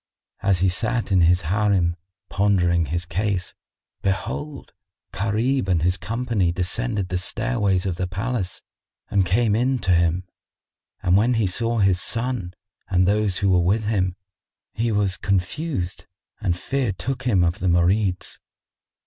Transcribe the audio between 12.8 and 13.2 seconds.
and